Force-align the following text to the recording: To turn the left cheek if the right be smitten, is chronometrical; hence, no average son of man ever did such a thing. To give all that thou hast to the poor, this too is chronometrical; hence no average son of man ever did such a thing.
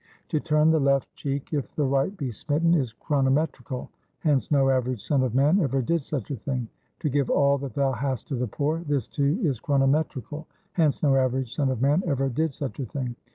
To 0.29 0.39
turn 0.39 0.71
the 0.71 0.79
left 0.79 1.13
cheek 1.15 1.53
if 1.53 1.75
the 1.75 1.85
right 1.85 2.17
be 2.17 2.31
smitten, 2.31 2.73
is 2.73 2.91
chronometrical; 2.91 3.87
hence, 4.21 4.49
no 4.49 4.67
average 4.71 5.03
son 5.05 5.21
of 5.21 5.35
man 5.35 5.59
ever 5.59 5.79
did 5.79 6.01
such 6.01 6.31
a 6.31 6.37
thing. 6.37 6.67
To 7.01 7.09
give 7.09 7.29
all 7.29 7.59
that 7.59 7.75
thou 7.75 7.91
hast 7.91 8.27
to 8.29 8.35
the 8.35 8.47
poor, 8.47 8.79
this 8.87 9.07
too 9.07 9.37
is 9.43 9.59
chronometrical; 9.59 10.47
hence 10.71 11.03
no 11.03 11.15
average 11.15 11.53
son 11.53 11.69
of 11.69 11.83
man 11.83 12.01
ever 12.07 12.29
did 12.29 12.51
such 12.55 12.79
a 12.79 12.85
thing. 12.87 13.15